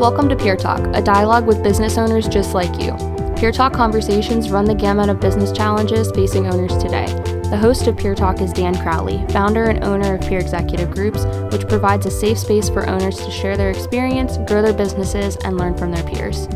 [0.00, 2.92] Welcome to Peer Talk, a dialogue with business owners just like you.
[3.36, 7.04] Peer Talk conversations run the gamut of business challenges facing owners today.
[7.50, 11.26] The host of Peer Talk is Dan Crowley, founder and owner of Peer Executive Groups,
[11.52, 15.58] which provides a safe space for owners to share their experience, grow their businesses, and
[15.58, 16.48] learn from their peers.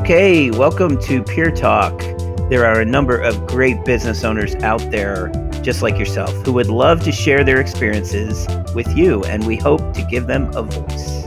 [0.00, 1.96] Okay, welcome to Peer Talk.
[2.50, 5.28] There are a number of great business owners out there,
[5.62, 9.94] just like yourself, who would love to share their experiences with you, and we hope
[9.94, 11.19] to give them a voice.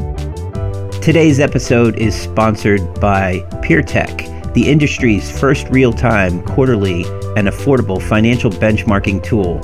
[1.04, 7.04] Today's episode is sponsored by PeerTech, the industry's first real time, quarterly,
[7.36, 9.60] and affordable financial benchmarking tool,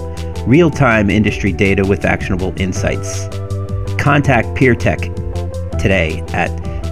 [0.46, 3.30] real time industry data with actionable insights.
[3.98, 5.00] Contact PeerTech
[5.80, 6.50] today at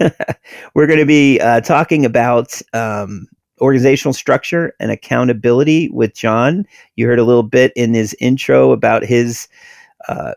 [0.74, 3.28] We're going to be uh, talking about um,
[3.60, 6.64] organizational structure and accountability with John.
[6.96, 9.48] You heard a little bit in his intro about his
[10.08, 10.32] uh,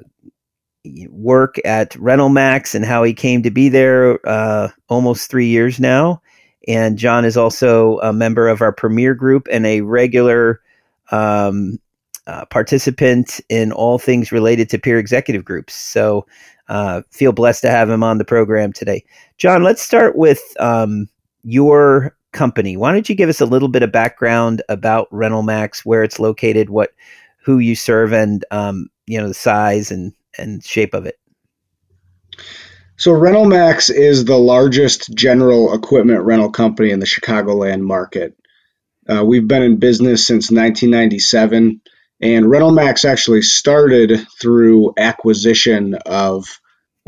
[1.10, 6.22] work at RentalMax and how he came to be there uh, almost three years now.
[6.68, 10.62] And John is also a member of our Premier Group and a regular
[11.12, 11.80] um,
[12.28, 15.76] uh, participant in all things related to peer executive groups.
[15.76, 16.26] So
[16.68, 19.04] uh, feel blessed to have him on the program today.
[19.38, 21.08] John, let's start with um,
[21.44, 22.78] your company.
[22.78, 26.20] Why don't you give us a little bit of background about Rental Max, where it's
[26.20, 26.92] located, what,
[27.44, 31.20] who you serve, and um, you know the size and and shape of it.
[32.98, 38.36] So RentalMax is the largest general equipment rental company in the Chicagoland market.
[39.08, 41.82] Uh, we've been in business since 1997,
[42.22, 46.60] and RentalMax actually started through acquisition of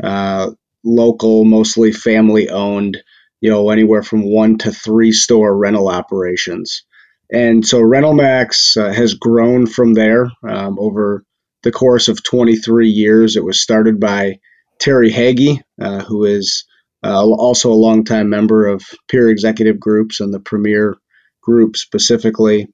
[0.02, 0.50] uh,
[0.84, 2.98] local, mostly family-owned
[3.40, 6.84] you know, anywhere from one to three store rental operations.
[7.30, 11.24] And so RentalMax uh, has grown from there um, over
[11.62, 13.36] the course of 23 years.
[13.36, 14.40] It was started by
[14.78, 16.64] Terry Hagee, uh, who is
[17.04, 20.96] uh, also a longtime member of peer executive groups and the Premier
[21.42, 22.68] Group specifically.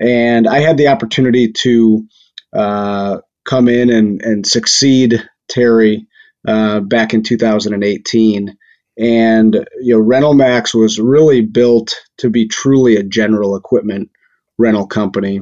[0.00, 2.06] And I had the opportunity to
[2.52, 6.06] uh, come in and, and succeed Terry
[6.44, 8.56] back in 2018
[8.98, 14.10] and you know, rental max was really built to be truly a general equipment
[14.58, 15.40] rental company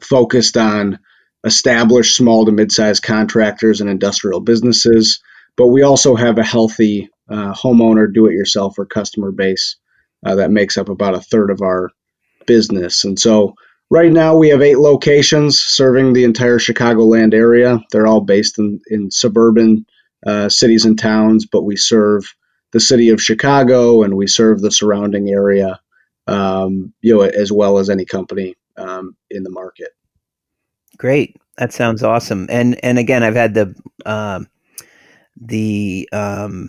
[0.00, 1.00] focused on
[1.44, 5.22] established small to mid-sized contractors and industrial businesses.
[5.56, 9.76] But we also have a healthy uh, homeowner do-it-yourself or customer base
[10.24, 11.90] uh, that makes up about a third of our
[12.46, 13.04] business.
[13.04, 13.54] And so
[13.90, 17.80] right now we have eight locations serving the entire Chicagoland area.
[17.90, 19.86] They're all based in, in suburban
[20.26, 22.24] uh, cities and towns, but we serve
[22.72, 25.80] the city of Chicago, and we serve the surrounding area,
[26.28, 29.88] um, you know, as well as any company um, in the market.
[31.00, 32.46] Great, that sounds awesome.
[32.50, 33.74] And and again, I've had the
[34.04, 34.46] um,
[35.40, 36.68] the um,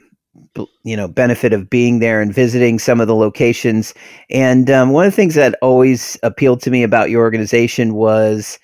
[0.86, 3.94] you know benefit of being there and visiting some of the locations.
[4.30, 8.58] And um, one of the things that always appealed to me about your organization was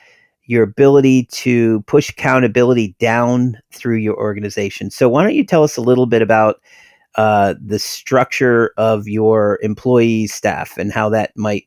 [0.46, 4.90] your ability to push accountability down through your organization.
[4.90, 6.62] So why don't you tell us a little bit about
[7.16, 11.66] uh, the structure of your employee staff and how that might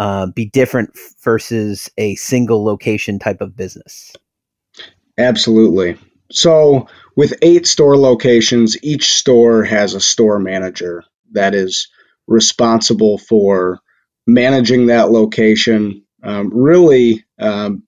[0.00, 4.12] uh, be different versus a single location type of business.
[5.18, 5.98] Absolutely.
[6.32, 11.88] So, with eight store locations, each store has a store manager that is
[12.26, 13.80] responsible for
[14.26, 16.06] managing that location.
[16.22, 17.82] Um, really, um,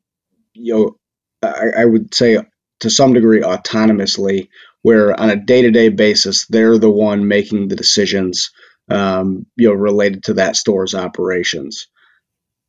[0.53, 0.97] you know,
[1.43, 2.39] I, I, would say
[2.81, 4.49] to some degree autonomously
[4.83, 8.51] where on a day-to-day basis they're the one making the decisions
[8.91, 11.89] um, you know related to that store's operations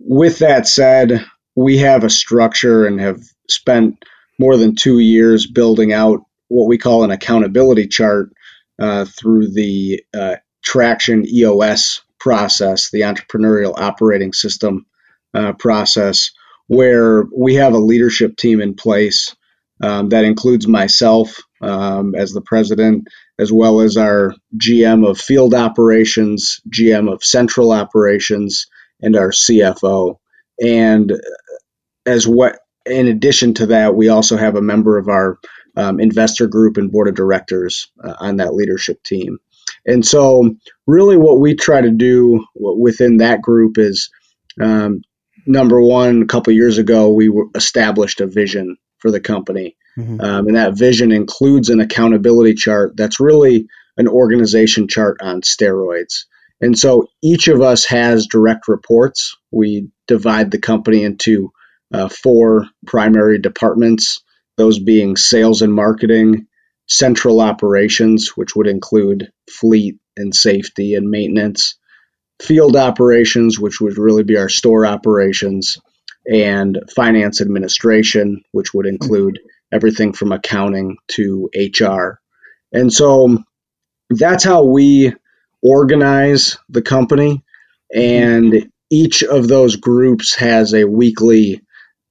[0.05, 4.03] with that said we have a structure and have spent
[4.39, 8.31] more than two years building out what we call an accountability chart
[8.79, 14.85] uh, through the uh, traction eos process the entrepreneurial operating system
[15.33, 16.31] uh, process
[16.67, 19.35] where we have a leadership team in place
[19.81, 23.07] um, that includes myself um, as the president,
[23.39, 28.67] as well as our GM of field operations, GM of central operations,
[29.03, 30.17] and our CFO.
[30.59, 31.13] And
[32.05, 35.37] as what, in addition to that, we also have a member of our
[35.77, 39.37] um, investor group and board of directors uh, on that leadership team.
[39.85, 40.55] And so,
[40.87, 44.09] really, what we try to do within that group is
[44.61, 45.01] Um,
[45.45, 49.75] number one, a couple years ago, we established a vision for the company.
[49.97, 50.21] Mm-hmm.
[50.21, 53.67] Um, and that vision includes an accountability chart that's really
[53.97, 56.25] an organization chart on steroids.
[56.63, 59.35] And so each of us has direct reports.
[59.51, 61.51] We divide the company into
[61.93, 64.21] uh, four primary departments,
[64.55, 66.47] those being sales and marketing,
[66.87, 71.77] central operations, which would include fleet and safety and maintenance,
[72.41, 75.77] field operations, which would really be our store operations,
[76.25, 79.37] and finance administration, which would include
[79.69, 82.21] everything from accounting to HR.
[82.71, 83.43] And so
[84.09, 85.13] that's how we
[85.63, 87.43] organize the company.
[87.93, 91.61] And each of those groups has a weekly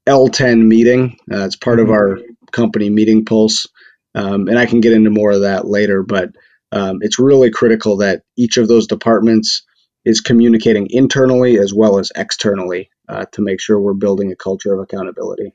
[0.08, 1.18] L10 meeting.
[1.30, 2.18] Uh, it's part of our
[2.50, 3.66] company meeting pulse.
[4.14, 6.30] Um, and I can get into more of that later, but
[6.70, 9.62] um, it's really critical that each of those departments
[10.04, 14.74] is communicating internally as well as externally uh, to make sure we're building a culture
[14.74, 15.54] of accountability.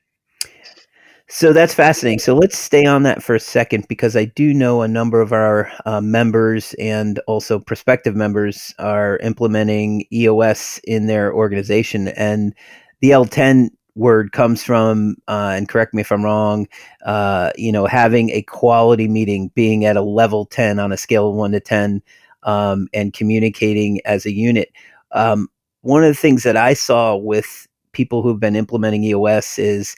[1.30, 2.20] So that's fascinating.
[2.20, 5.34] So let's stay on that for a second because I do know a number of
[5.34, 12.08] our uh, members and also prospective members are implementing EOS in their organization.
[12.10, 12.56] And
[13.02, 16.66] the L10 word comes from, uh, and correct me if I'm wrong,
[17.06, 21.30] uh, you know, having a quality meeting, being at a level 10 on a scale
[21.30, 22.02] of 1 to 10,
[22.44, 24.72] um, and communicating as a unit.
[25.12, 25.50] Um,
[25.82, 29.98] one of the things that I saw with people who've been implementing EOS is,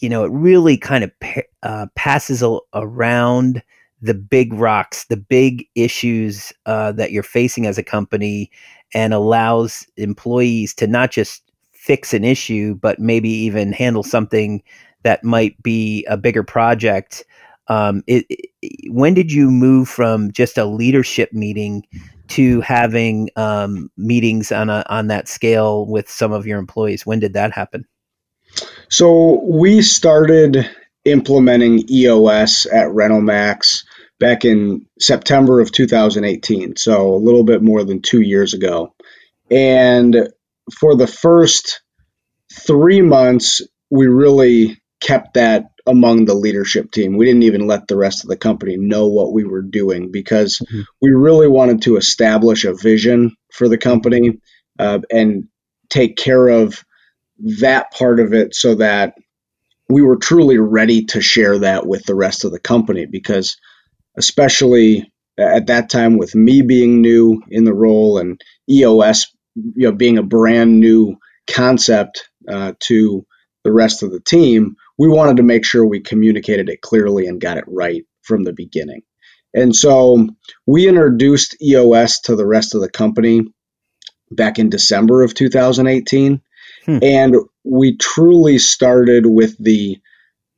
[0.00, 1.12] you know, it really kind of
[1.62, 3.62] uh, passes a- around
[4.02, 8.50] the big rocks, the big issues uh, that you're facing as a company,
[8.94, 11.42] and allows employees to not just
[11.72, 14.62] fix an issue, but maybe even handle something
[15.02, 17.24] that might be a bigger project.
[17.68, 21.86] Um, it, it, when did you move from just a leadership meeting
[22.28, 27.06] to having um, meetings on a, on that scale with some of your employees?
[27.06, 27.86] When did that happen?
[28.88, 30.68] So we started
[31.04, 33.84] implementing EOS at RentalMax
[34.18, 38.94] back in September of 2018, so a little bit more than two years ago.
[39.50, 40.28] And
[40.78, 41.80] for the first
[42.52, 47.16] three months, we really kept that among the leadership team.
[47.16, 50.58] We didn't even let the rest of the company know what we were doing because
[50.58, 50.82] mm-hmm.
[51.00, 54.38] we really wanted to establish a vision for the company
[54.78, 55.48] uh, and
[55.88, 56.84] take care of
[57.60, 59.14] that part of it so that
[59.88, 63.56] we were truly ready to share that with the rest of the company because
[64.16, 69.26] especially at that time with me being new in the role and EOS
[69.56, 71.16] you know being a brand new
[71.48, 73.26] concept uh, to
[73.64, 77.40] the rest of the team, we wanted to make sure we communicated it clearly and
[77.40, 79.02] got it right from the beginning.
[79.52, 80.28] And so
[80.66, 83.42] we introduced EOS to the rest of the company
[84.30, 86.40] back in December of 2018.
[86.86, 86.98] Hmm.
[87.02, 90.00] And we truly started with the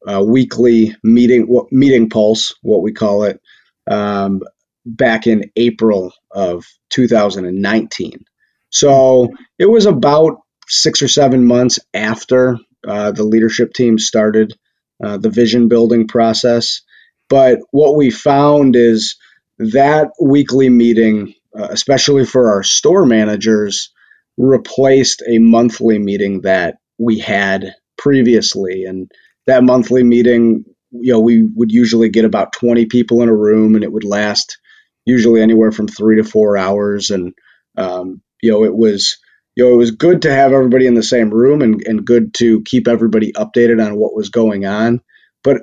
[0.07, 3.41] uh, weekly meeting, meeting pulse, what we call it,
[3.89, 4.43] um,
[4.85, 8.25] back in April of 2019.
[8.71, 9.29] So
[9.59, 14.57] it was about six or seven months after uh, the leadership team started
[15.03, 16.83] uh, the vision building process.
[17.29, 19.17] But what we found is
[19.59, 23.92] that weekly meeting, uh, especially for our store managers,
[24.39, 28.85] replaced a monthly meeting that we had previously.
[28.85, 29.11] And
[29.47, 33.75] that monthly meeting, you know, we would usually get about 20 people in a room
[33.75, 34.59] and it would last
[35.07, 37.11] usually anywhere from three to four hours.
[37.11, 37.35] And
[37.79, 39.19] um, you know, it was
[39.57, 42.35] you know, it was good to have everybody in the same room and, and good
[42.35, 45.01] to keep everybody updated on what was going on.
[45.45, 45.63] But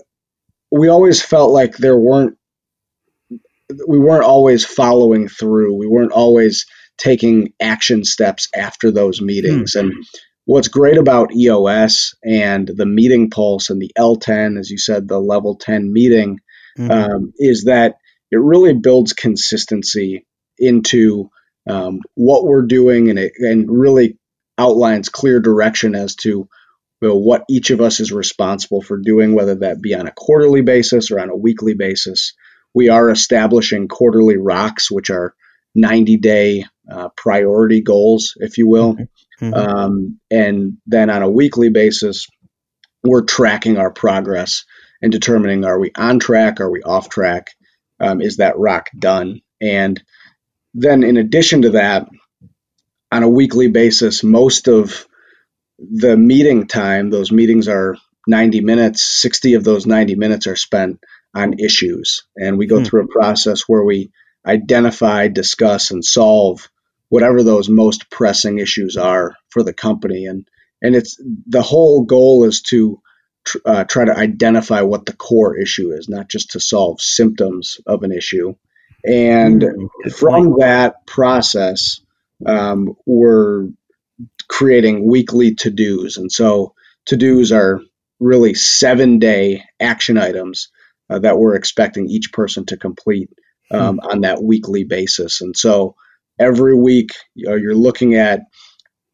[0.72, 2.38] we always felt like there weren't
[3.88, 5.76] we weren't always following through.
[5.76, 6.66] We weren't always
[7.00, 9.76] taking action steps after those meetings.
[9.76, 9.88] Mm-hmm.
[9.88, 10.06] And
[10.46, 15.20] what's great about EOS and the meeting pulse and the L10, as you said, the
[15.20, 16.40] level 10 meeting,
[16.78, 16.92] mm-hmm.
[16.92, 17.96] um, is that
[18.32, 20.26] it really builds consistency
[20.60, 21.30] into
[21.68, 24.18] um, what we're doing and it and really
[24.58, 26.48] outlines clear direction as to
[27.02, 30.12] you know, what each of us is responsible for doing, whether that be on a
[30.12, 32.34] quarterly basis or on a weekly basis.
[32.74, 35.34] We are establishing quarterly rocks, which are
[35.76, 38.96] 90 day uh, priority goals, if you will.
[38.96, 39.46] Mm-hmm.
[39.46, 39.54] mm-hmm.
[39.54, 42.28] Um, and then on a weekly basis,
[43.04, 44.66] we're tracking our progress
[45.02, 47.52] and determining are we on track, are we off track,
[48.00, 49.42] um, is that rock done?
[49.62, 50.02] And
[50.74, 52.08] then, in addition to that,
[53.12, 55.08] on a weekly basis, most of
[55.80, 57.96] the meeting time, those meetings are
[58.28, 61.00] 90 minutes, 60 of those 90 minutes are spent
[61.34, 62.24] on issues.
[62.36, 62.84] And we go hmm.
[62.84, 64.12] through a process where we
[64.46, 66.70] identify, discuss, and solve
[67.10, 70.26] whatever those most pressing issues are for the company.
[70.26, 70.48] And
[70.82, 73.02] and it's the whole goal is to
[73.44, 77.82] tr- uh, try to identify what the core issue is, not just to solve symptoms
[77.86, 78.56] of an issue.
[79.04, 82.00] And mm, from that process,
[82.46, 83.70] um, we're
[84.48, 86.18] creating weekly to dos.
[86.18, 86.74] And so
[87.06, 87.82] to dos are
[88.20, 90.70] really seven day action items
[91.10, 93.30] uh, that we're expecting each person to complete
[93.72, 94.10] um, hmm.
[94.10, 95.42] on that weekly basis.
[95.42, 95.96] And so
[96.40, 98.42] every week you're looking at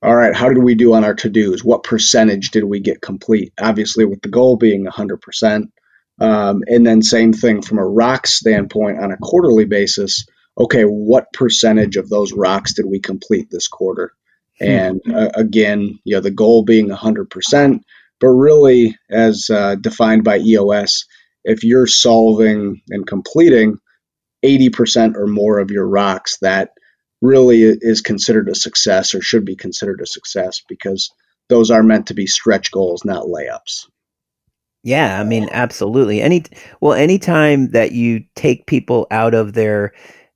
[0.06, 1.64] all right, how did we do on our to dos?
[1.64, 3.54] What percentage did we get complete?
[3.60, 5.64] Obviously, with the goal being 100%.
[6.22, 10.26] Um, and then, same thing from a rock standpoint on a quarterly basis.
[10.58, 14.12] Okay, what percentage of those rocks did we complete this quarter?
[14.60, 14.66] Hmm.
[14.66, 17.80] And uh, again, you know, the goal being 100%,
[18.20, 21.06] but really, as uh, defined by EOS,
[21.44, 23.78] if you're solving and completing
[24.46, 26.70] 80% or more of your rocks, that
[27.22, 31.12] really is considered a success or should be considered a success because
[31.50, 33.88] those are meant to be stretch goals, not layups.
[34.84, 36.22] Yeah, I mean, absolutely.
[36.22, 36.44] Any
[36.80, 39.94] well, anytime that you take people out of their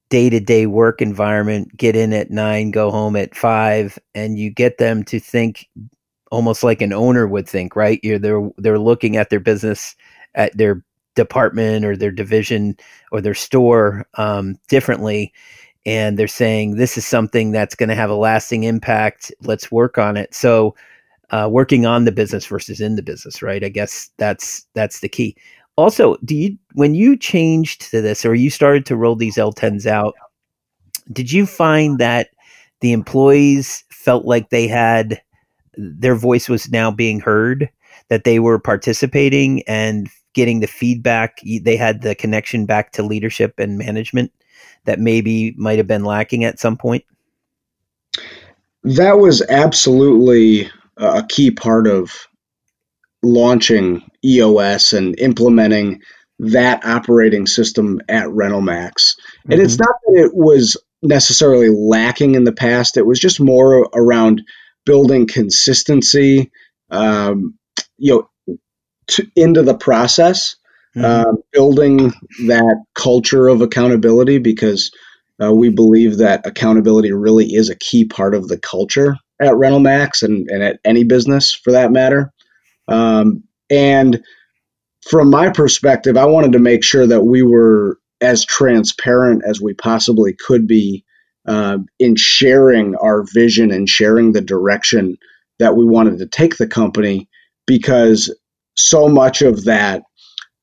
[0.10, 5.04] day-to-day work environment, get in at nine, go home at five, and you get them
[5.04, 5.70] to think
[6.32, 8.00] almost like an owner would think, right?
[8.02, 9.96] You're they're they're looking at their business
[10.34, 10.84] at their
[11.16, 12.76] department or their division
[13.12, 15.34] or their store um, differently
[15.86, 19.32] and they're saying this is something that's going to have a lasting impact.
[19.42, 20.34] Let's work on it.
[20.34, 20.76] So
[21.32, 23.64] uh, working on the business versus in the business right?
[23.64, 25.36] I guess that's that's the key.
[25.78, 29.86] Also do you when you changed to this or you started to roll these l10s
[29.86, 30.14] out
[31.14, 32.30] did you find that
[32.82, 35.22] the employees felt like they had
[35.76, 37.70] their voice was now being heard
[38.10, 43.54] that they were participating and getting the feedback they had the connection back to leadership
[43.58, 44.32] and management
[44.86, 47.06] that maybe might have been lacking at some point?
[48.84, 52.28] That was absolutely a key part of
[53.22, 56.02] launching EOS and implementing
[56.40, 58.94] that operating system at RentalMax.
[58.94, 59.52] Mm-hmm.
[59.52, 59.84] And it's mm-hmm.
[59.84, 64.44] not that it was necessarily lacking in the past, it was just more around
[64.86, 66.52] building consistency,
[66.90, 67.58] um,
[67.98, 68.58] you know,
[69.08, 70.56] to, into the process
[70.96, 71.06] mm-hmm.
[71.06, 72.12] uh, building
[72.48, 74.92] that culture of accountability because
[75.42, 80.24] uh, we believe that accountability really is a key part of the culture at RentalMax
[80.24, 82.32] and, and at any business for that matter.
[82.88, 84.22] Um, and
[85.08, 89.74] from my perspective, I wanted to make sure that we were as transparent as we
[89.74, 91.06] possibly could be
[91.48, 95.18] uh, in sharing our vision and sharing the direction
[95.58, 97.30] that we wanted to take the company
[97.66, 98.34] because
[98.76, 100.04] so much of that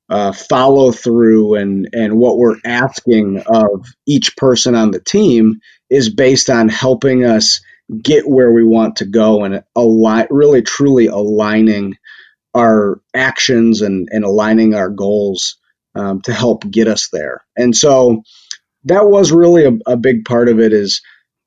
[0.08, 5.60] uh, follow through and and what we're asking of each person on the team
[5.90, 7.60] is based on helping us
[8.02, 11.96] get where we want to go and align really truly aligning
[12.54, 15.56] our actions and, and aligning our goals
[15.94, 17.44] um, to help get us there.
[17.56, 18.22] And so
[18.84, 21.02] that was really a, a big part of it is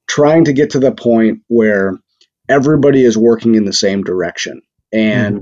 [0.07, 1.97] trying to get to the point where
[2.47, 4.61] everybody is working in the same direction.
[4.91, 5.41] And mm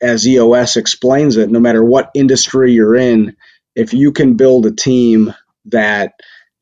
[0.00, 3.36] as EOS explains it, no matter what industry you're in,
[3.74, 5.34] if you can build a team
[5.66, 6.14] that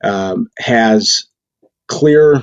[0.02, 1.24] um, has
[1.88, 2.42] clear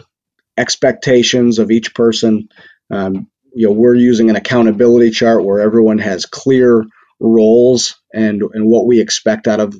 [0.57, 2.50] expectations of each person,
[2.91, 6.86] um, you know, we're using an accountability chart where everyone has clear
[7.19, 9.75] roles and and what we expect out of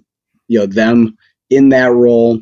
[0.48, 1.18] you know them
[1.50, 2.40] in that role,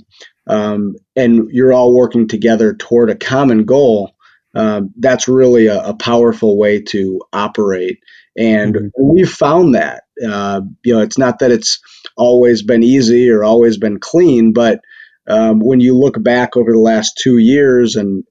[0.47, 4.11] um, and you're all working together toward a common goal.
[4.55, 7.99] Uh, that's really a, a powerful way to operate.
[8.39, 9.13] And mm-hmm.
[9.13, 10.03] we've found that.
[10.25, 11.79] Uh, you know, it's not that it's
[12.15, 14.79] always been easy or always been clean, but
[15.27, 18.23] um, when you look back over the last two years, and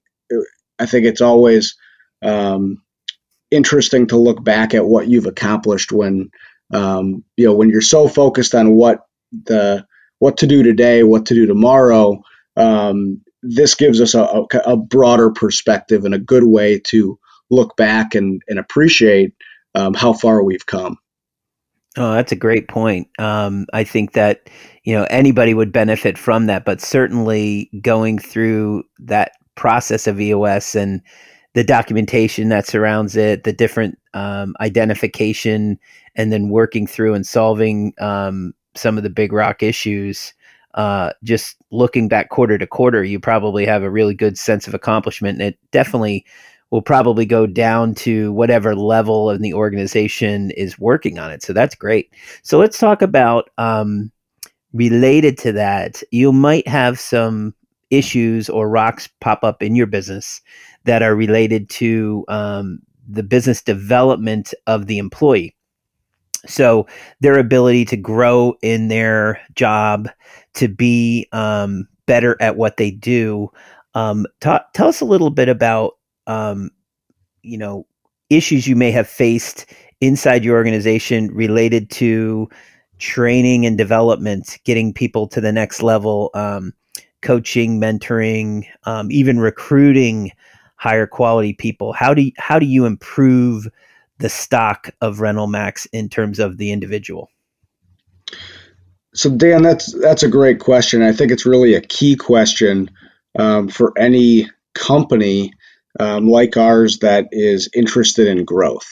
[0.79, 1.77] I think it's always
[2.21, 2.81] um,
[3.51, 6.31] interesting to look back at what you've accomplished when
[6.73, 9.01] um, you know when you're so focused on what
[9.31, 9.85] the
[10.19, 12.21] what to do today, what to do tomorrow.
[12.57, 17.17] Um, this gives us a, a, broader perspective and a good way to
[17.49, 19.33] look back and, and appreciate
[19.79, 20.97] um, how far we've come.
[21.97, 23.07] Oh, that's a great point.
[23.17, 24.49] Um, I think that
[24.83, 30.75] you know anybody would benefit from that, but certainly going through that process of EOS
[30.75, 31.01] and
[31.55, 35.79] the documentation that surrounds it, the different um, identification,
[36.15, 40.33] and then working through and solving um, some of the big rock issues.
[40.75, 44.75] Uh, just looking back quarter to quarter, you probably have a really good sense of
[44.75, 45.41] accomplishment.
[45.41, 46.25] And it definitely
[46.71, 51.41] will probably go down to whatever level in the organization is working on it.
[51.41, 52.13] So that's great.
[52.43, 54.11] So let's talk about um,
[54.73, 56.03] related to that.
[56.11, 57.55] You might have some
[57.89, 60.41] issues or rocks pop up in your business
[60.83, 65.55] that are related to um, the business development of the employee.
[66.45, 66.87] So
[67.19, 70.07] their ability to grow in their job,
[70.53, 73.49] to be um, better at what they do.
[73.93, 75.97] Um, ta- tell us a little bit about,
[76.29, 76.69] um,
[77.41, 77.85] you know,
[78.29, 79.65] issues you may have faced
[79.99, 82.47] inside your organization related to
[82.99, 86.71] training and development, getting people to the next level, um,
[87.21, 90.31] coaching, mentoring, um, even recruiting
[90.75, 91.93] higher quality people.
[91.93, 93.67] How do you, how do you improve
[94.19, 97.29] the stock of Rental Max in terms of the individual?
[99.15, 101.01] So Dan, that's that's a great question.
[101.01, 102.91] I think it's really a key question
[103.39, 105.51] um, for any company
[105.99, 108.87] um, like ours that is interested in growth,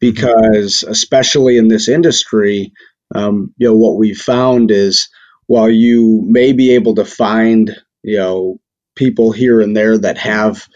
[0.00, 2.72] because especially in this industry,
[3.14, 5.08] um, you know what we've found is
[5.46, 8.58] while you may be able to find you know
[8.94, 10.66] people here and there that have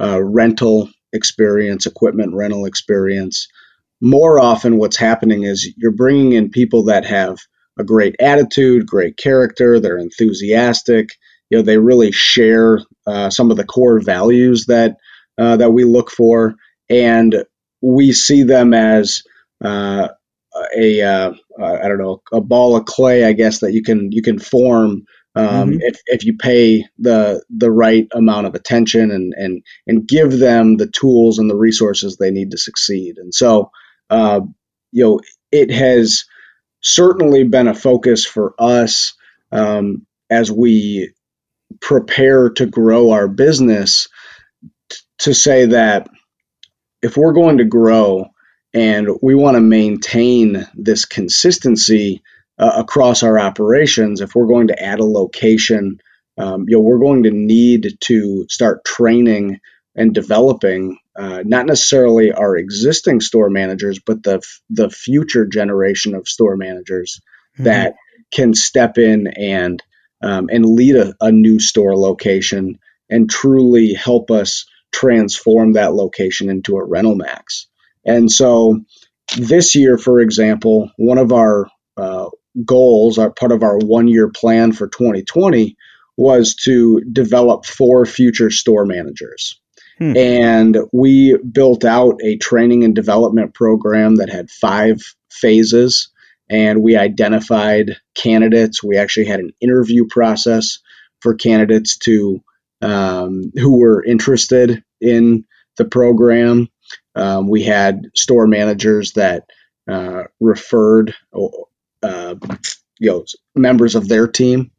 [0.00, 3.48] uh, rental experience, equipment rental experience.
[4.00, 7.38] More often, what's happening is you're bringing in people that have
[7.78, 11.10] a great attitude, great character, they're enthusiastic.
[11.50, 14.96] You know, they really share uh, some of the core values that
[15.40, 16.54] uh, that we look for,
[16.90, 17.44] and
[17.80, 19.22] we see them as
[19.64, 20.08] uh,
[20.76, 24.22] a uh, I don't know a ball of clay, I guess that you can you
[24.22, 25.78] can form um, mm-hmm.
[25.80, 30.76] if, if you pay the the right amount of attention and and and give them
[30.76, 33.16] the tools and the resources they need to succeed.
[33.16, 33.70] And so,
[34.10, 34.40] uh,
[34.92, 35.20] you know,
[35.50, 36.24] it has
[36.82, 39.14] certainly been a focus for us
[39.52, 41.12] um, as we
[41.80, 44.08] prepare to grow our business
[45.20, 46.08] to say that
[47.02, 48.26] if we're going to grow
[48.72, 52.22] and we want to maintain this consistency
[52.58, 56.00] uh, across our operations, if we're going to add a location,
[56.38, 59.60] um, you know, we're going to need to start training
[59.94, 66.28] and developing uh, not necessarily our existing store managers, but the the future generation of
[66.28, 67.20] store managers
[67.54, 67.64] mm-hmm.
[67.64, 67.94] that
[68.30, 69.82] can step in and
[70.22, 72.78] um, and lead a, a new store location
[73.08, 77.66] and truly help us transform that location into a rental max.
[78.04, 78.80] And so
[79.36, 82.30] this year, for example, one of our uh,
[82.64, 85.76] goals, our part of our one year plan for 2020
[86.16, 89.60] was to develop four future store managers.
[89.98, 90.16] Hmm.
[90.16, 94.98] And we built out a training and development program that had five
[95.30, 96.10] phases.
[96.48, 98.82] And we identified candidates.
[98.82, 100.78] We actually had an interview process
[101.20, 102.42] for candidates to
[102.82, 105.44] um, who were interested in
[105.76, 106.68] the program.
[107.14, 109.44] Um, we had store managers that
[109.90, 111.14] uh, referred
[112.02, 112.34] uh,
[112.98, 114.70] you know members of their team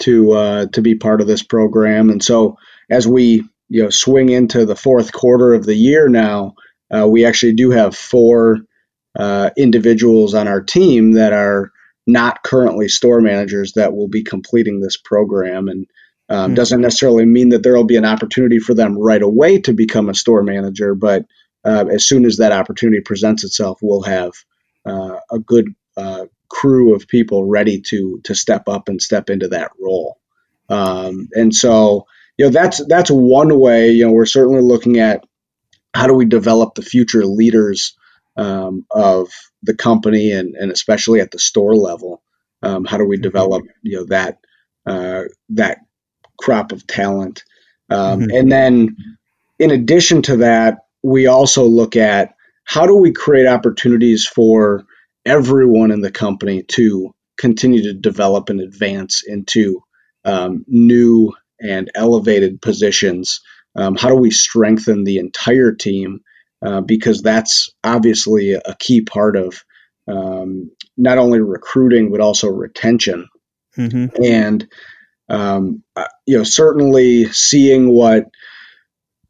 [0.00, 2.10] to uh, to be part of this program.
[2.10, 2.56] And so
[2.90, 6.54] as we you know swing into the fourth quarter of the year now,
[6.94, 8.58] uh, we actually do have four
[9.18, 11.70] uh, individuals on our team that are
[12.06, 15.86] not currently store managers that will be completing this program and.
[16.28, 16.54] Um, mm-hmm.
[16.54, 20.08] Doesn't necessarily mean that there will be an opportunity for them right away to become
[20.08, 21.26] a store manager, but
[21.64, 24.32] uh, as soon as that opportunity presents itself, we'll have
[24.86, 29.48] uh, a good uh, crew of people ready to to step up and step into
[29.48, 30.18] that role.
[30.68, 32.06] Um, and so,
[32.36, 33.90] you know, that's that's one way.
[33.90, 35.24] You know, we're certainly looking at
[35.94, 37.96] how do we develop the future leaders
[38.36, 39.28] um, of
[39.62, 42.22] the company, and and especially at the store level.
[42.62, 43.22] Um, how do we mm-hmm.
[43.22, 44.38] develop you know that
[44.86, 45.78] uh, that
[46.38, 47.44] crop of talent?
[47.90, 48.36] Um, mm-hmm.
[48.36, 48.96] And then,
[49.58, 54.84] in addition to that, we also look at how do we create opportunities for
[55.26, 59.82] everyone in the company to continue to develop and advance into
[60.24, 63.40] um, new and elevated positions.
[63.76, 66.20] Um, how do we strengthen the entire team?
[66.64, 69.62] Uh, because that's obviously a key part of
[70.08, 73.28] um, not only recruiting but also retention.
[73.76, 74.22] Mm-hmm.
[74.22, 74.68] And
[75.28, 78.26] um, uh, you know, certainly seeing what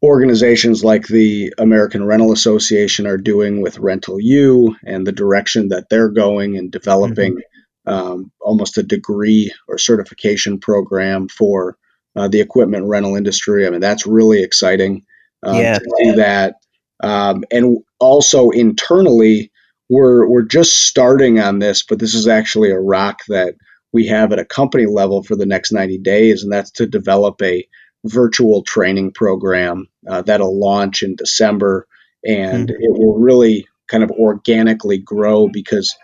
[0.03, 5.89] organizations like the American Rental Association are doing with Rental U and the direction that
[5.89, 7.91] they're going in developing mm-hmm.
[7.91, 11.79] um, almost a degree or certification program for
[12.17, 13.67] uh, the equipment rental industry.
[13.67, 15.05] I mean, that's really exciting
[15.43, 15.79] um, yeah.
[15.79, 16.57] to see that.
[17.03, 19.51] Um, and also internally,
[19.89, 23.55] we're we're just starting on this, but this is actually a rock that
[23.95, 27.41] we have at a company level for the next 90 days, and that's to develop
[27.41, 27.67] a
[28.05, 31.87] virtual training program uh, that'll launch in December,
[32.27, 32.83] and mm-hmm.
[32.83, 35.97] it will really kind of organically grow because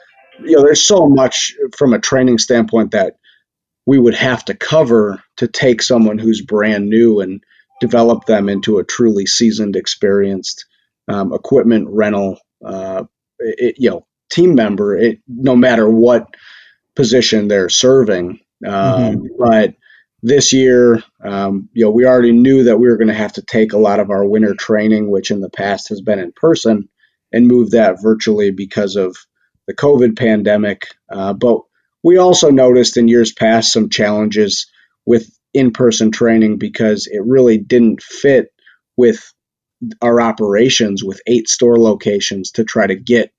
[0.42, 3.16] you know there's so much from a training standpoint that
[3.86, 7.42] we would have to cover to take someone who's brand new and
[7.80, 10.64] develop them into a truly seasoned, experienced
[11.08, 13.02] um, equipment rental, uh,
[13.40, 14.96] it, you know, team member.
[14.96, 16.28] It, no matter what
[17.00, 18.40] position they're serving.
[18.66, 19.26] Um, mm-hmm.
[19.38, 19.74] But
[20.22, 23.42] this year, um, you know, we already knew that we were going to have to
[23.42, 26.90] take a lot of our winter training, which in the past has been in person,
[27.32, 29.16] and move that virtually because of
[29.66, 30.88] the COVID pandemic.
[31.10, 31.62] Uh, but
[32.04, 34.66] we also noticed in years past some challenges
[35.06, 38.52] with in person training because it really didn't fit
[38.98, 39.32] with
[40.02, 43.32] our operations with eight store locations to try to get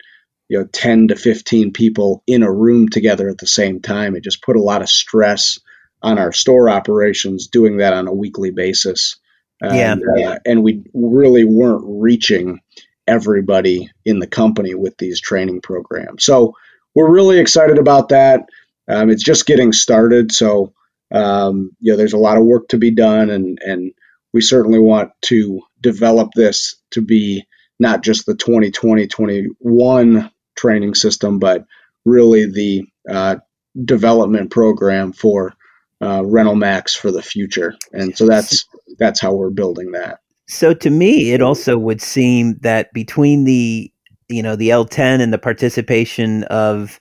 [0.51, 4.17] you know 10 to 15 people in a room together at the same time.
[4.17, 5.59] It just put a lot of stress
[6.01, 9.15] on our store operations doing that on a weekly basis.
[9.63, 12.59] Yeah, and, uh, and we really weren't reaching
[13.07, 16.25] everybody in the company with these training programs.
[16.25, 16.55] So
[16.93, 18.49] we're really excited about that.
[18.89, 20.33] Um, it's just getting started.
[20.33, 20.73] So
[21.13, 23.93] um, you know there's a lot of work to be done and and
[24.33, 27.45] we certainly want to develop this to be
[27.79, 30.29] not just the 2020 21
[30.61, 31.65] training system, but
[32.05, 33.37] really the uh,
[33.83, 35.53] development program for
[36.01, 37.75] uh, Rental Max for the future.
[37.91, 38.65] And so that's
[38.99, 40.19] that's how we're building that.
[40.47, 43.91] So to me, it also would seem that between the
[44.29, 46.99] you know the L10 and the participation of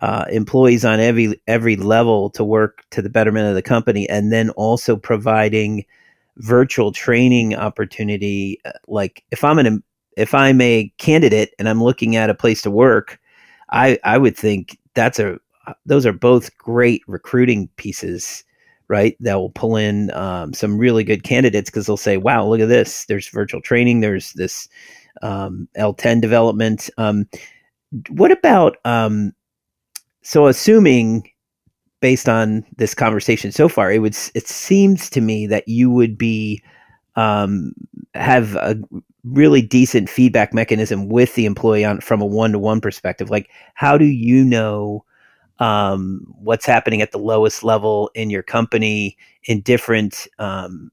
[0.00, 4.32] uh, employees on every every level to work to the betterment of the company, and
[4.32, 5.84] then also providing
[6.38, 8.60] virtual training opportunity.
[8.64, 9.82] Uh, like if I'm an
[10.16, 13.20] if I'm a candidate and I'm looking at a place to work,
[13.70, 15.38] I I would think that's a
[15.84, 18.44] those are both great recruiting pieces,
[18.88, 19.16] right?
[19.20, 22.68] That will pull in um, some really good candidates because they'll say, "Wow, look at
[22.68, 23.04] this!
[23.06, 24.00] There's virtual training.
[24.00, 24.68] There's this
[25.22, 27.26] um, L10 development." Um,
[28.10, 29.32] what about um,
[30.22, 31.30] so assuming
[32.00, 36.16] based on this conversation so far, it would it seems to me that you would
[36.18, 36.62] be
[37.16, 37.72] um,
[38.14, 38.78] have a
[39.24, 43.30] really decent feedback mechanism with the employee on from a one to one perspective.
[43.30, 45.04] Like, how do you know
[45.58, 50.90] um, what's happening at the lowest level in your company in different um,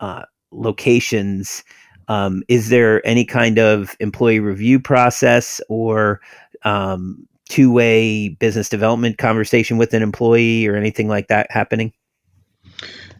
[0.00, 1.64] uh, locations?
[2.08, 6.20] Um, is there any kind of employee review process or
[6.64, 11.92] um, two way business development conversation with an employee or anything like that happening?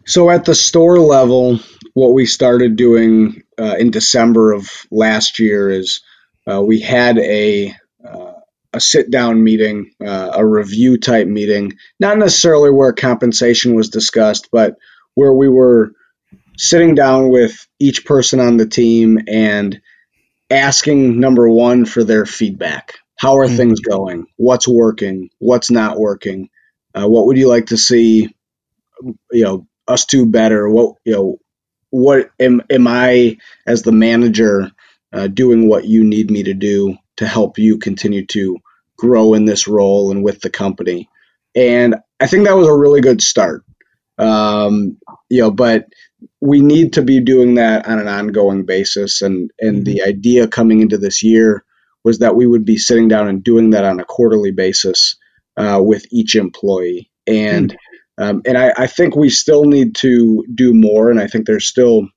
[0.05, 1.59] So, at the store level,
[1.95, 6.01] what we started doing uh, in December of last year is
[6.45, 7.73] uh, we had a
[8.05, 8.33] uh,
[8.73, 14.49] a sit down meeting, uh, a review type meeting, not necessarily where compensation was discussed,
[14.51, 14.75] but
[15.13, 15.93] where we were
[16.57, 19.79] sitting down with each person on the team and
[20.49, 22.95] asking number one for their feedback.
[23.17, 23.55] How are mm-hmm.
[23.55, 24.25] things going?
[24.35, 25.29] What's working?
[25.39, 26.49] What's not working?
[26.93, 28.35] Uh, what would you like to see?
[29.31, 30.69] You know, us do better.
[30.69, 31.39] What you know,
[31.95, 34.69] what am am I as the manager
[35.13, 38.57] uh, doing what you need me to do to help you continue to
[38.97, 41.09] grow in this role and with the company?
[41.55, 43.63] And I think that was a really good start.
[44.17, 44.97] Um,
[45.29, 45.85] you know, but
[46.41, 49.21] we need to be doing that on an ongoing basis.
[49.21, 49.83] And and mm-hmm.
[49.85, 51.63] the idea coming into this year
[52.03, 55.15] was that we would be sitting down and doing that on a quarterly basis
[55.55, 57.09] uh, with each employee.
[57.25, 61.27] And mm-hmm um, and I, I, think we still need to do more, and I
[61.27, 62.07] think there's still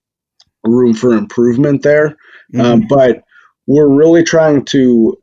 [0.65, 2.17] room for improvement there.
[2.55, 2.61] Mm-hmm.
[2.61, 3.23] Um, but
[3.67, 5.17] we're really trying to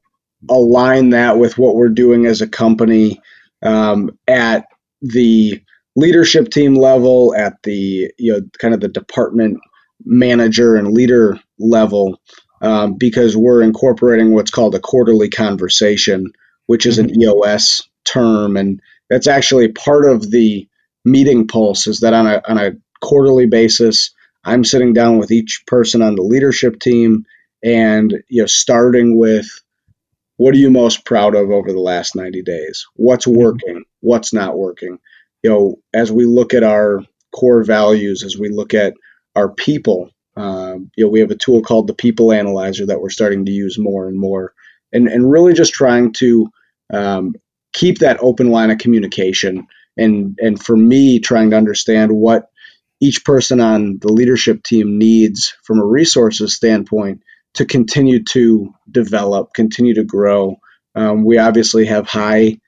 [0.50, 3.20] align that with what we're doing as a company
[3.64, 4.66] um, at
[5.02, 5.62] the
[5.96, 9.58] leadership team level, at the you know kind of the department
[10.04, 12.20] manager and leader level,
[12.62, 16.32] um, because we're incorporating what's called a quarterly conversation,
[16.66, 17.22] which is an mm-hmm.
[17.22, 20.68] EOS term and that's actually part of the
[21.04, 24.12] meeting pulse is that on a, on a quarterly basis
[24.44, 27.26] i'm sitting down with each person on the leadership team
[27.64, 29.48] and you know starting with
[30.38, 32.86] what are you most proud of over the last 90 days?
[32.96, 33.40] What's mm-hmm.
[33.40, 33.84] working?
[34.02, 35.00] What's not working?
[35.44, 37.02] You know as we look at our
[37.34, 38.94] core values as we look at
[39.36, 43.10] our people um, you know we have a tool called the people analyzer that we're
[43.10, 44.54] starting to use more and more
[44.92, 46.50] and and really just trying to
[46.92, 47.36] um,
[47.76, 52.50] keep that open line of communication and and for me trying to understand what
[53.02, 57.22] each person on the leadership team needs from a resources standpoint
[57.54, 60.58] to continue to develop continue to grow.
[60.96, 62.60] Um, we obviously have high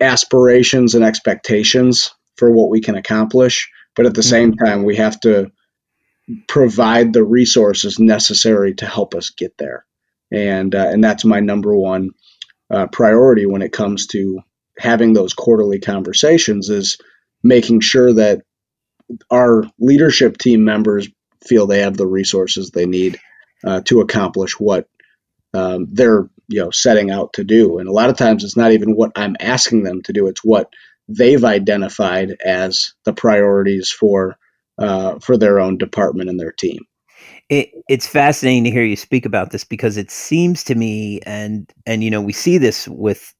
[0.00, 4.30] aspirations and expectations for what we can accomplish but at the mm-hmm.
[4.30, 5.50] same time we have to
[6.46, 9.84] provide the resources necessary to help us get there.
[10.30, 12.10] And uh, and that's my number one
[12.70, 14.40] uh, priority when it comes to
[14.78, 16.98] having those quarterly conversations is
[17.42, 18.42] making sure that
[19.30, 21.08] our leadership team members
[21.46, 23.18] feel they have the resources they need
[23.64, 24.88] uh, to accomplish what
[25.54, 27.78] um, they're you know setting out to do.
[27.78, 30.44] And a lot of times it's not even what I'm asking them to do; it's
[30.44, 30.72] what
[31.08, 34.36] they've identified as the priorities for
[34.78, 36.80] uh, for their own department and their team.
[37.48, 41.72] It, it's fascinating to hear you speak about this because it seems to me, and
[41.86, 43.34] and you know, we see this with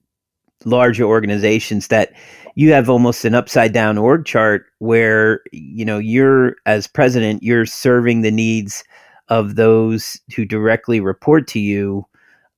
[0.65, 2.13] larger organizations that
[2.55, 7.67] you have almost an upside down org chart where you know you're as president you're
[7.67, 8.83] serving the needs
[9.29, 12.05] of those who directly report to you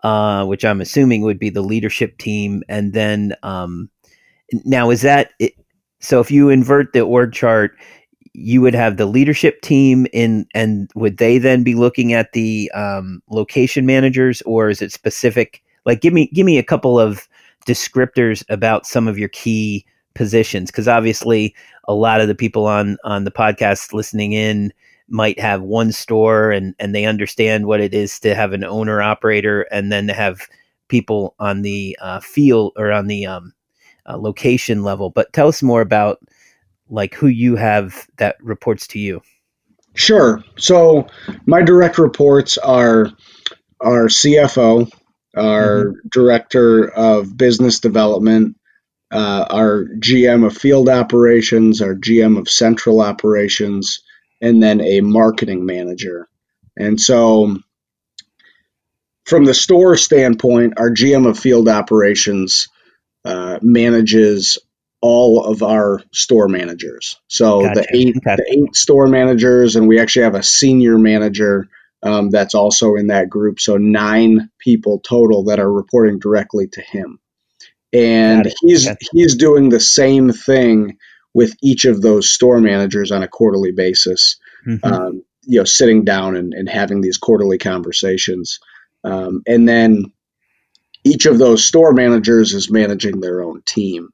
[0.04, 3.90] uh, which i'm assuming would be the leadership team and then um,
[4.64, 5.52] now is that it,
[6.00, 7.72] so if you invert the org chart
[8.38, 12.70] you would have the leadership team in and would they then be looking at the
[12.72, 15.62] um, location managers or is it specific?
[15.84, 17.28] Like give me give me a couple of
[17.66, 21.54] descriptors about some of your key positions because obviously
[21.86, 24.72] a lot of the people on on the podcast listening in
[25.08, 29.02] might have one store and and they understand what it is to have an owner
[29.02, 30.48] operator and then to have
[30.88, 33.52] people on the uh, field or on the um,
[34.06, 35.10] uh, location level.
[35.10, 36.18] But tell us more about
[36.88, 39.20] like who you have that reports to you
[39.94, 41.06] sure so
[41.46, 43.10] my direct reports are
[43.80, 44.90] our cfo
[45.38, 46.08] our mm-hmm.
[46.10, 48.56] director of business development,
[49.10, 54.02] uh, our GM of field operations, our GM of central operations,
[54.40, 56.28] and then a marketing manager.
[56.76, 57.56] And so,
[59.24, 62.68] from the store standpoint, our GM of field operations
[63.24, 64.58] uh, manages
[65.00, 67.20] all of our store managers.
[67.28, 67.80] So gotcha.
[67.80, 68.36] the eight okay.
[68.36, 71.68] the eight store managers, and we actually have a senior manager
[72.02, 73.60] um, that's also in that group.
[73.60, 77.20] So nine people total that are reporting directly to him,
[77.92, 78.96] and he's okay.
[79.12, 80.98] he's doing the same thing
[81.34, 84.36] with each of those store managers on a quarterly basis.
[84.66, 84.92] Mm-hmm.
[84.92, 88.58] Um, you know, sitting down and, and having these quarterly conversations,
[89.04, 90.12] um, and then
[91.04, 94.10] each of those store managers is managing their own team,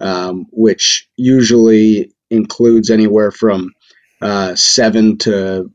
[0.00, 3.72] um, which usually includes anywhere from
[4.20, 5.70] uh, seven to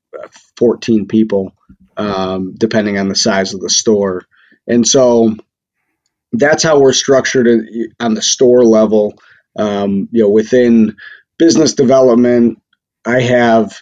[0.58, 1.54] 14 people,
[1.98, 4.26] um, depending on the size of the store.
[4.68, 5.36] And so
[6.32, 7.68] that's how we're structured
[8.00, 9.14] on the store level.
[9.58, 10.98] Um, you know, within
[11.38, 12.62] business development,
[13.06, 13.82] I have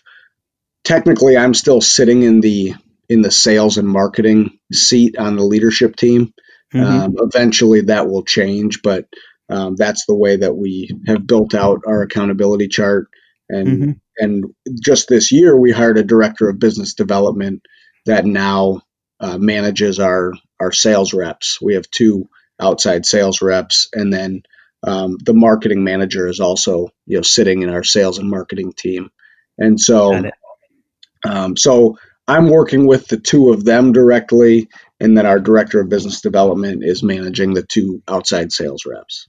[0.83, 2.73] technically I'm still sitting in the
[3.07, 6.33] in the sales and marketing seat on the leadership team.
[6.73, 6.83] Mm-hmm.
[6.83, 9.05] Um, eventually, that will change, but
[9.51, 13.09] um, that's the way that we have built out our accountability chart.
[13.49, 13.91] And mm-hmm.
[14.17, 14.45] and
[14.81, 17.63] just this year, we hired a director of business development
[18.05, 18.81] that now
[19.19, 21.61] uh, manages our our sales reps.
[21.61, 22.29] We have two
[22.61, 24.43] outside sales reps, and then
[24.83, 29.09] um, the marketing manager is also you know sitting in our sales and marketing team.
[29.57, 30.31] And so,
[31.25, 34.69] um, so I'm working with the two of them directly,
[35.01, 39.27] and then our director of business development is managing the two outside sales reps.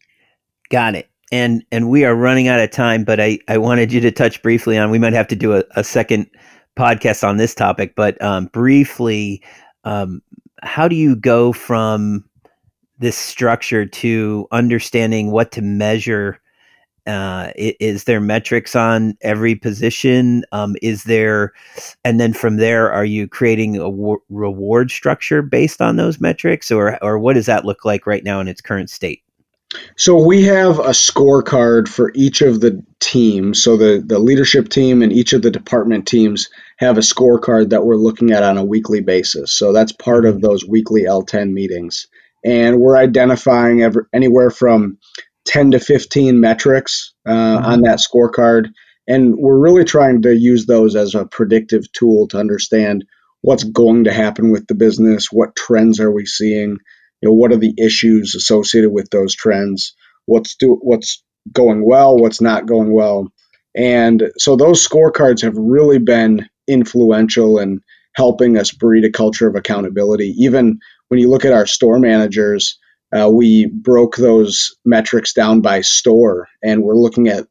[0.72, 1.08] Got it.
[1.30, 4.42] And and we are running out of time but i i wanted you to touch
[4.42, 6.26] briefly on we might have to do a, a second
[6.76, 9.42] podcast on this topic but um, briefly
[9.84, 10.20] um,
[10.62, 12.24] how do you go from
[12.98, 16.38] this structure to understanding what to measure
[17.06, 20.44] uh, is there metrics on every position?
[20.52, 21.52] Um, is there
[22.04, 23.90] and then from there are you creating a
[24.30, 28.38] reward structure based on those metrics or or what does that look like right now
[28.38, 29.22] in its current state
[29.96, 33.62] so we have a scorecard for each of the teams.
[33.62, 37.84] So the, the leadership team and each of the department teams have a scorecard that
[37.84, 39.54] we're looking at on a weekly basis.
[39.54, 42.06] So that's part of those weekly L10 meetings.
[42.44, 44.98] And we're identifying every, anywhere from
[45.44, 47.64] 10 to 15 metrics uh, mm-hmm.
[47.64, 48.68] on that scorecard.
[49.06, 53.04] And we're really trying to use those as a predictive tool to understand
[53.40, 56.78] what's going to happen with the business, what trends are we seeing,
[57.22, 59.94] you know what are the issues associated with those trends?
[60.26, 63.32] What's do what's going well what's not going well?
[63.74, 67.80] And so those scorecards have really been influential in
[68.14, 70.34] helping us breed a culture of accountability.
[70.38, 72.78] Even when you look at our store managers
[73.12, 77.46] uh, we broke those metrics down by store and we're looking at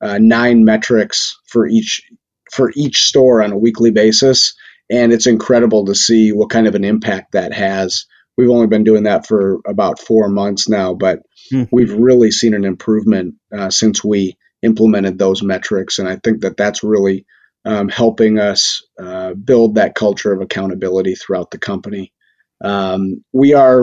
[0.00, 2.02] uh, nine metrics for each
[2.50, 4.54] for each store on a weekly basis
[4.90, 8.84] and it's incredible to see what kind of an impact that has we've only been
[8.84, 11.20] doing that for about four months now, but
[11.52, 11.64] mm-hmm.
[11.70, 15.98] we've really seen an improvement uh, since we implemented those metrics.
[15.98, 17.26] And I think that that's really
[17.64, 22.12] um, helping us uh, build that culture of accountability throughout the company.
[22.62, 23.82] Um, we are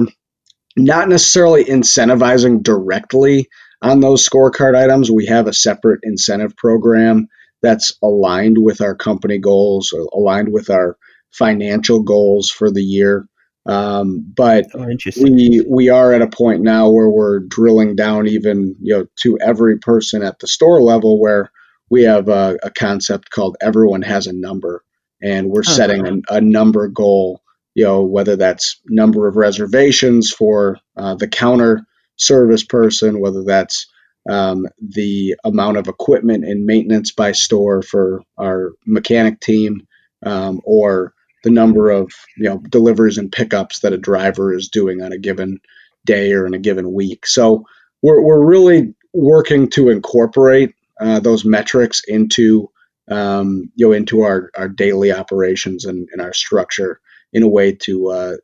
[0.76, 3.48] not necessarily incentivizing directly
[3.82, 5.12] on those scorecard items.
[5.12, 7.28] We have a separate incentive program
[7.62, 10.98] that's aligned with our company goals, or aligned with our
[11.32, 13.28] financial goals for the year.
[13.66, 18.76] Um, but Oh, we we are at a point now where we're drilling down even
[18.82, 21.52] you know to every person at the store level where
[21.90, 24.84] we have a, a concept called everyone has a number
[25.22, 25.80] and we're Huh.
[25.80, 27.42] setting a, a number goal
[27.76, 31.86] you know whether that's number of reservations for uh, the counter
[32.18, 33.88] service person whether that's
[34.30, 39.88] um, the amount of equipment and maintenance by store for our mechanic team
[40.26, 45.02] um, or the number of you know deliveries and pickups that a driver is doing
[45.02, 45.60] on a given
[46.06, 47.26] day or in a given week.
[47.28, 47.66] So
[48.02, 52.70] we're we're really working to incorporate uh, those metrics into
[53.10, 57.00] um, you know into our, our daily operations and, and our structure
[57.32, 58.36] in a way to uh,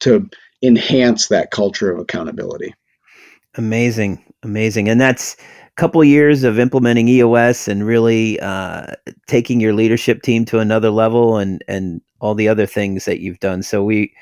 [0.00, 0.28] to
[0.62, 2.74] enhance that culture of accountability.
[3.54, 5.36] Amazing, amazing, and that's
[5.76, 8.86] couple years of implementing EOS and really uh,
[9.26, 13.40] taking your leadership team to another level, and and all the other things that you've
[13.40, 13.62] done.
[13.62, 14.12] So we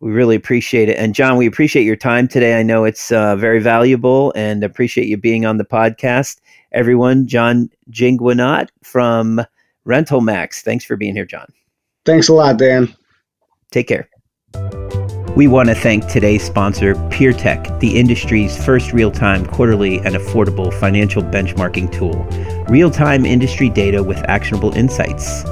[0.00, 2.58] we really appreciate it, and John, we appreciate your time today.
[2.58, 6.40] I know it's uh, very valuable, and appreciate you being on the podcast.
[6.72, 9.42] Everyone, John Jingwanat from
[9.84, 10.62] Rental Max.
[10.62, 11.46] Thanks for being here, John.
[12.04, 12.94] Thanks a lot, Dan.
[13.70, 14.08] Take care.
[15.34, 20.70] We want to thank today's sponsor, PeerTech, the industry's first real time, quarterly, and affordable
[20.78, 22.26] financial benchmarking tool.
[22.68, 25.42] Real time industry data with actionable insights.